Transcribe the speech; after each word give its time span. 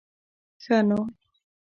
ښه 0.63 0.77
نو. 0.87 0.99